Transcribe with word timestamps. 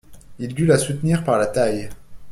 Il 0.39 0.55
dut 0.55 0.65
la 0.65 0.79
soutenir 0.79 1.23
par 1.23 1.37
la 1.37 1.45
taille. 1.45 1.87